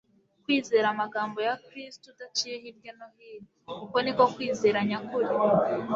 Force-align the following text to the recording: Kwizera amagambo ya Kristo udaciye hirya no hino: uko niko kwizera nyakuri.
Kwizera 0.43 0.87
amagambo 0.93 1.37
ya 1.47 1.55
Kristo 1.65 2.05
udaciye 2.13 2.55
hirya 2.63 2.91
no 2.99 3.07
hino: 3.15 3.45
uko 3.85 3.97
niko 4.03 4.23
kwizera 4.33 4.79
nyakuri. 4.89 5.29